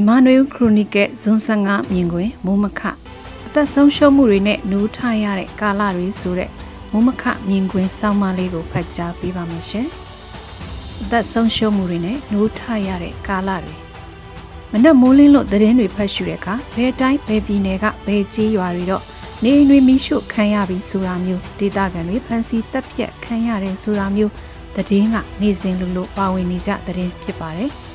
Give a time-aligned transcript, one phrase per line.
[0.00, 2.80] မြန်မာနွေဦးခရိုနီကယ်ဇွန်15မြင်ကွင်းမိုးမခ
[3.46, 6.50] အသက်ဆုံးရှုံးမှုတွေနဲ့နှိုးထရတဲ့ကာလတွေဆိုတဲ့
[6.92, 9.86] မိုးမခမြင်ကွင်းစောင်းမလေးကိုဖတ်ကြားပေးပါမယ်ရှင်။
[11.02, 13.74] အသက်ဆုံးရှုံးမှုတွေနဲ့နှိုးထရတဲ့ကာလတွေ
[14.72, 19.02] မနက်မိုးလင်းလို့သတင်းတွေဖတ်ရှုတဲ့အခါဘယ်တိုင်းဘယ်ပြည်နယ်ကဘယ်ကြီးရွာတွေတော့
[19.42, 24.32] နေအိမ်တွေမိရှုခံရပြီးဆိုတာမျိုးဒေသခံတွေဖမ်းဆီးတပ်ဖြတ်ခံရတယ်ဆိုတာမျိုး
[24.76, 27.72] သတင်းက နေ့စဉ်လိုလိုပါဝင်နေကြသတင်းဖြစ်ပါတယ်။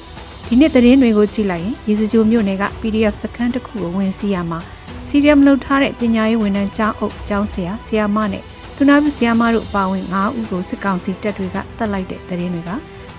[0.50, 4.60] ဒီနေ့သတင်းတွေကိုကြည့်လိုက်ရင်ရေစကြိုမြို့နယ်က PDF စခန်းတစ်ခုကိုဝင်စီးရမှာ
[5.08, 8.44] စီရီယမ်လုပ်ထားတဲ့ပညာရေးဝန်ထမ်းကျောင်းအုပ်ကျောင်းဆရာဆရာမနဲ့
[8.76, 12.72] သူနာပြုဆရာမတို့ပါဝင်9ဦးကိုစစ်ကောင်စီတပ်တွေကတတ်လိုက်တဲ့သတင်းတွေက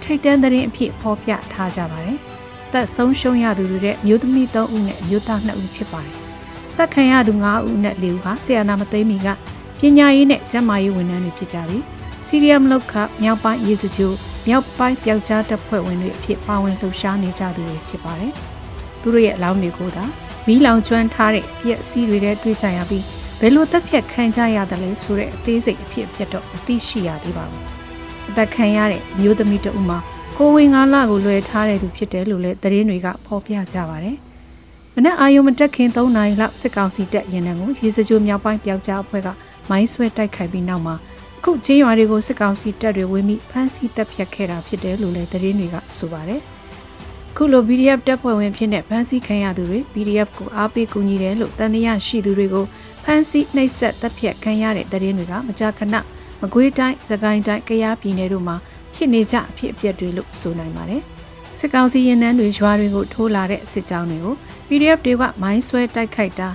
[0.02, 2.18] ထိတ်တန်းသတင်းအဖြစ်ဖော်ပြထားကြပါတယ်။
[2.72, 6.16] သက်ဆုံးရှုံးရသူတွေတဲ့မျိုးသမီး3ဦးနဲ့မျိုးသား2ဦးဖြစ်ပါတယ်။
[6.76, 9.28] သက်ခံရသူ9ဦးနဲ့4ဦးဟာဆရာနာမသိမ်းမီက
[9.80, 11.82] ပညာရေးနဲ့ကျန်းမာရေးဝန်ထမ်းတွေဖြစ်ကြပြီး
[12.26, 14.12] စီရီယမ်လောက်ခမြောက်ပိုင်းရေစကြို
[14.48, 18.32] မြောက်ပိုင်းပျောက်ကြားတပ်ဖွဲ့ဝင်တွေအဖြစ်ပါဝင်လှုပ်ရှားနေကြသူတွေဖြစ်ပါတယ်။
[19.00, 20.04] သူတို့ရဲ့အလောင်းတွေကိုသာ
[20.46, 23.04] မီးလောင်ကျွမ်းထားတဲ့ပြက်စီးတွေနဲ့တွေ့ကြရပြီး
[23.40, 27.62] ဘယ်လိုတပ်ဖြတ်ခံကြရတယ်လဲဆိုတဲ့အသေးစိတ်အဖြစ်အပျက်တော့မသိရှိရသေးပါဘူး။
[28.28, 29.98] အသက်ခံရတဲ့မျိုးသမီးတဦးမှာ
[30.36, 34.16] ကိုဝင်ငါးလကိုလွယ်ထားတဲ့သူဖြစ်တယ်လို့လည်းသတင်းတွေကဖော်ပြကြပါတယ်။
[34.94, 39.28] မနက်အာယုံမတက်ခင်3နာရီလောက်စစ်ကောင်စီတပ်ရင်နံကိုရေစကြိုမြောက်ပိုင်းပျောက်ကြားအဖွဲ့က
[39.70, 40.94] မိုင်းဆွဲတိုက်ခိုက်ပြီးနောက်မှာ
[41.38, 46.40] အခုကျေးရွာတွေကိုစစ်ကောင်စီတပ်တွေဝင်ပြီးဖမ်းဆီးတပ်ဖြတ်ခဲ့တာဖြစ်တယ်လို့လည်းသတင်းတွေကဆိုပါတယ်။
[47.36, 52.64] ခုလို PDF တပ်ဖွဲ့ဝင်ဖြစ်တဲ့ဖမ်းဆီးခံရသူတွေ PDF ကိုအားပေးကူညီတယ်လို့တန်တရားရှိသူတွေကို
[53.04, 55.94] ဖမ်းဆီးနှိပ်စက်တပ်ဖြတ်ခံရတဲ့သတင်းတွေကမကြာခဏ
[56.40, 58.56] မကွေးတိုင်း၊စကိုင်းတိုင်း၊ကယားပြည်နယ်တို့မှာ
[58.94, 61.02] ဖြစ်နေကြအဖြစ်အပျက်တွေလို့ဆိုနိုင်ပါတယ်။
[61.58, 64.34] စစ်ကောင်စီရင်နှန်းတွေရွာတွေကိုထိုးလာတဲ့စစ်ကြောင်းတွေကို
[64.68, 66.48] PDF တွေကမိုင်းဆွဲတိုက်ခိုက်တာ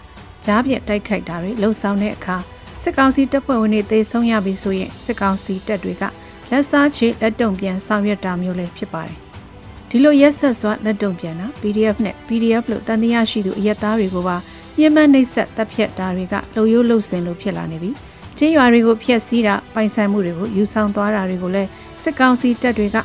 [0.46, 2.38] ကြားပြက်တိုက်ခိုက်တာတွေလှုံ့ဆော်တဲ့အခါ
[2.84, 6.04] စစ်ကောင်စီတပ်ဖွဲ့ဝင်တွေသေဆုံးရပြီဆိုရင်စစ်ကောင်စီတပ်တွေက
[6.52, 9.18] လက်စားချေလက်တုံပြန်ဆောင်ရွက်တာမျိုးလည်းဖြစ်ပါတယ်။
[9.90, 14.38] ဒီလိုရက်ဆက်စွာလက်တုံပြန်တာ PDF နဲ့ PDF လို့တန်တရားရှိသူအရက်သားတွေကိုပါ
[14.78, 17.92] ညှဉ်းပန်းနှိပ်စက်တပ်ဖြတ်တာတွေကလုံရိုးလှုပ်စင်လို့ဖြစ်လာနေပြီ။
[18.38, 21.70] ချင်းရွာတွေကိုဖျက်ဆီးတာပိုင်ဆိုင်မှုတွေကိုယူဆောင်သွားတာတွေကိုလည်း
[22.04, 22.98] စစ်ကောင်စီတပ်တွေက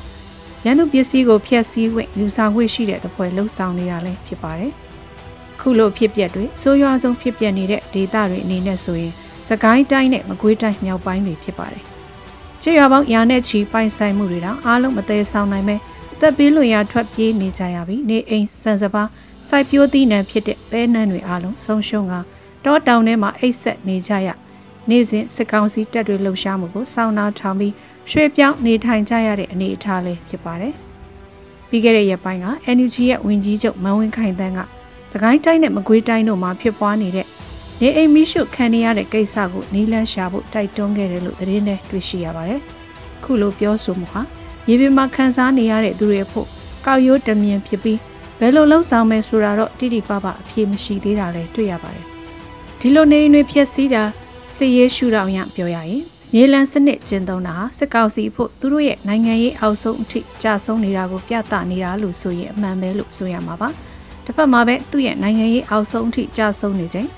[0.65, 4.73] ရန်သူပစ္စည်းကိုဖျက်ဆီးခွင့်ယူဆောင်ခွင့်ရှိတဲ့တပွဲလှုပ်ဆောင်နေတာလည်းဖြစ်ပါတယ်။
[5.61, 9.15] ခုလိုဖြစ်ပျက်တွေဆိုးရွားဆုံးဖြစ်ပျက်နေတဲ့ဒေသတွေအနေနဲ့ဆိုရင်
[9.49, 11.83] စကိုင်းတိုင်းနဲ့မကွေးတိုင်းမြောက်ပိုင်းတွေဖြစ်ပါတယ်။
[12.62, 15.81] ချေရွာပေါင်းရာနဲ့ချီပိုင်ဆိုင်မှုတွေတောင်အားလုံးမသေးဆောင်နိုင်မဲ့
[16.15, 19.09] အသက်ပေးလွန်ရာထွက်ပြေးနေကြရပြီးနေအိမ်စံစပါး
[19.49, 22.15] စိုက်ပျိုးသီးနှံဖြစ်တဲ့ပဲနှံတွေအားလုံးဆုံးရှုံးက
[22.65, 24.29] တောတောင်ထဲမှာအိတ်ဆက်နေကြရ
[24.91, 27.73] နေ့စဉ်စစ်ကောင်စီတပ်တွေလှုပ်ရှားမှုကိုစောင့်နှာထောင်ပြီး
[28.11, 30.75] ရွှေ့ပြောင်းနေထိုင်ကြရတဲ့အနေအထားလေးဖြစ်ပါတယ်။
[31.69, 32.47] ပြီးခဲ့တဲ့ရက်ပိုင်းက
[32.77, 34.61] NUG ရဲ့ဝင်ကြီးချုပ်မန်ဝင်းခိုင်တန်းက
[35.12, 37.27] စကိုင်းတိုင်းနဲ့မကွေးတိုင်းတို့မှာဖြစ်ပွားနေတဲ့
[37.82, 42.60] နေအိမ်မီးရှို့ခံရတဲ့ကိစ္စကိုနီးလန်းရှာဖို့တိုက်တွန်းခဲ့တယ်လို့သတင်းနဲ့တွေ့ရှိရပါတယ်။
[43.25, 44.22] ခုလိုပြောဆိုမှုဟာ
[44.66, 46.47] မြေပြင်မှာခန်းစားနေရတဲ့သူတွေဖို့
[46.87, 47.98] ကောက်ရိုးတမြင်ဖြစ်ပြီး
[48.41, 52.04] ဘယ်လိုလှုပ်ဆောင်မယ်ဆိုတာတော့တိတိပပအဖြေမရှိသေးတာလည်းတွေ့ရပါတယ်။
[52.81, 54.03] ဒီလိုနေအိမ်တွေဖျက်ဆီးတာ
[54.56, 56.03] စစ်ရေးရှုထောင့်ရပြောရရင်
[56.34, 63.69] မြေလန်းစနစ်ကျင်းသုံးတာဟာစစ်ကောင်စီဖို့သူတို့ရဲ့နိုင်ငံရေးအောက်ဆုံးအထိကြာဆုံးနေတာကိုပြသနေတာလို့ဆိုရင်အမှန်ပဲလို့ဆိုရမှာပါ။
[64.25, 67.08] တစ်ဖက်မှာပဲသူ့ရဲ့နိုင်ငံရေးအောက်ဆုံးအထိကြာဆုံးနေချိန်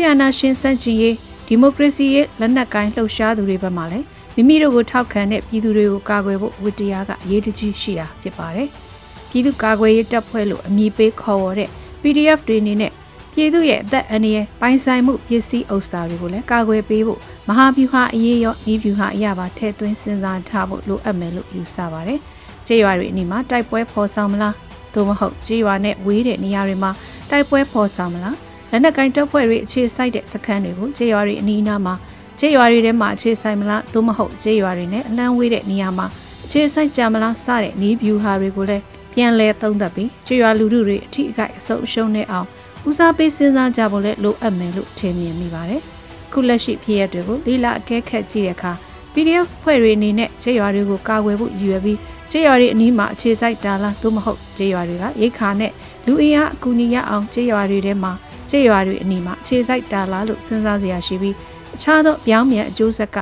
[0.00, 1.16] ဆီယနာရှင်စန့်ကျင်ရေး
[1.46, 8.68] ဒီမိုကရေစီရဲ့လက်နက်ကိုင်းလှုပ်ရှားသူတွေဘက်မှလည်းမိမိတို့ကိုထောက်ခံတဲ့ပြည်သူတွေကိုကာကွယ်ဖို့ဝတ္တရားကအရေးတကြီးရှိတာဖြစ်ပါတယ်။
[9.30, 11.68] ပြည်သူကာကွယ်ရေးတပ်ဖွဲ့လို့အမည်ပေးခေါ်ဝေါ်တဲ့
[12.02, 12.92] PDF တွေအနေနဲ့
[13.32, 22.18] ပြည်သူရဲ့အသက်အန္တရာယ်ပိုင်ဆိုင်မှုပစ္စည်းဥစ္စာတွေကိုလည်းကာကွယ်ပေးဖို့မဟာဗျူဟာအရေးရောဤဗျူဟာအရာပါထည့်သွင်းစဉ်းစားထားဖို့လိုအပ်မယ်လို့ယူဆပါတယ်။
[22.66, 24.54] ကျေးရွာတွေအနီးမှာတိုက်ပွဲဖော်ဆောင်မလား
[24.94, 26.90] သို့မဟုတ်ကျေးရွာနဲ့ဝေးတဲ့နေရာတွေမှာ
[27.30, 28.36] တိုက်ပွဲဖော်ဆောင်မလား
[28.70, 31.94] လက်နက်ကင်တပ်ဖွဲ့တွေအခြေစိုက်တဲ့စခန်းတွေကိုခြေရွာတွေအနီးအနားမှာ
[32.38, 36.06] ခြေရွာတွေထဲမှာအခြေဆိုင်မလားသို့မဟုတ်ခြေရွာတွေနဲ့အလံဝေးတဲ့နေရာမှာ
[36.44, 42.46] အခြေဆိုင်ကြမလားစတဲ့နီးဗျူဟာတွေကိုလည်းပြန်လဲသုံးသပ်ပြီးခြေရွာလူထုတွေအထိအခိုက်အဆုံးရှုံးနေအောင်
[42.88, 45.82] ဦးစားပေးစဉ်းစားကြဖို့လည်းလိုအပ်မယ်လို့ထင်မြင်မိပါတယ်။
[46.32, 48.72] ခုလက်ရှိဖြစ်ရတွေကိုလေးလာအကဲခတ်ကြည့်တဲ့အခါ
[49.12, 51.98] PDF ဖွဲ့တွေအနေနဲ့ခြေရွာတွေကိုကာကွယ်ဖို့ရည်ရွယ်ပြီး
[52.30, 55.72] ခြေရွာတွေအနီးမှာအခြေစိုက်တာလားသို့မဟုတ်ခြေရွာတွေကရိတ်ခါနဲ့
[56.06, 58.12] လူအင်အားအကူအညီရအောင်ခြေရွာတွေထဲမှာ
[58.50, 61.34] ကျေးရွာတွေအနီးမှာခြေစိုက်တာလားလို့စဉ်းစားစရာရှိပြီး
[61.74, 63.16] အခြားသောပြောင်းမြန်အကျိုးဆက်က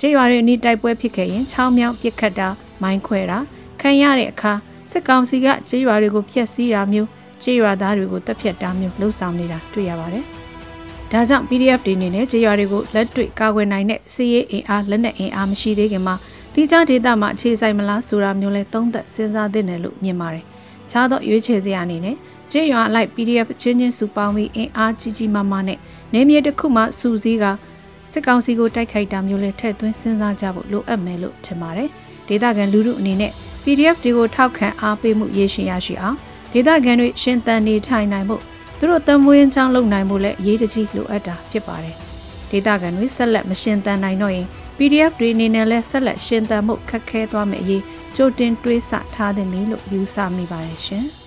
[0.00, 2.48] ကျေးရွာတွေအနီးတိုက်ပွဲဖြစ်ခဲ့ရင်ချောင်းမြောင်းပစ်ခတ်တာ
[2.82, 3.38] မိုင်းခွဲတာ
[3.80, 4.52] ခံရတဲ့အခါ
[4.90, 7.08] စစ်ကောင်စီကကျေးရွာတွေကိုဖျက်ဆီးတာမျိုး
[7.42, 10.24] ကျေးရွာသားတွေကိုတပ်ဖြတ်တာမျိုးလှုပ်ဆောင်နေတာတွေ့ရပါတယ်။
[11.12, 16.14] ဒါကြောင့် PDF တွေအနေနဲ့ကျေးရွာတွေကိုလက်တွေ့ကာကွယ်နိုင်တဲ့စီးရေးအင်အားလက်နက်အင်အားမရှိသေးခင်မှာ
[16.54, 20.44] တိကျဒေသမှာအခြေစိုက်မလားဆိုတာမျိုးလဲသုံးသပ်စဉ်းစားသင့်တယ်လို့မြင်ပါတယ်။
[20.90, 22.16] ခြားသောရွေးချယ်စရာအနေနဲ့
[22.52, 25.78] ကျေးရွာအလိုက် PDF ချင်းချင်းစုပေါင်းပြီးအင်အားကြီးကြီးမားမားနဲ့
[26.12, 27.44] နေမြေတစ်ခုမှစုစည်းက
[28.12, 31.88] စစ်ကောင်စီကိုတိုက်ခိုက်တာမျိုးလည်းထည့်သွင်းစဉ်းစားကြဖို့လိုအပ်မယ်လို့ထင်ပါတယ်။
[32.28, 33.32] ဒေသခံလူထုအနေနဲ့
[33.64, 36.16] PDF တွေကိုထောက်ခံအားပေးမှုရရှိရရှိအောင်
[36.52, 38.36] ဒေသခံတွေရှင်သန်နေထိုင်နိုင်မှု
[38.78, 41.96] သူတို့တံမွေးချောင်းလုပ်နိုင်မှုလည်းအရေးတကြီးလိုအပ်တာဖြစ်ပါတယ်။
[42.50, 44.46] ဒေသခံတွေဆက်လက်မရှင်သန်နိုင်တော့ရင်
[44.78, 47.82] PDF တွေအနေနဲ့လည်းဆက်လက်ရှင်သန်မှုခက်ခဲသွားမယ့်အရေး
[48.16, 51.06] ကြိုတင်တွေးဆထားသင့်ပြီလို့ယူဆမိပါတယ်ရှင်။